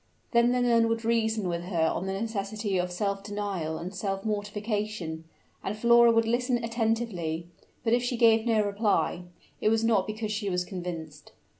[0.31, 4.25] Then the nun would reason with her on the necessity of self denial and self
[4.25, 5.25] mortification;
[5.63, 7.45] and Flora would listen attentively;
[7.83, 9.25] but if she gave no reply,
[9.61, 11.33] it was not because she was convinced.